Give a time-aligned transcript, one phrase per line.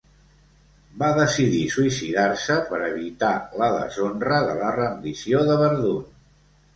[1.01, 3.29] Va decidir suïcidar-se per evitar
[3.63, 6.01] la deshonra de la rendició de Verdun.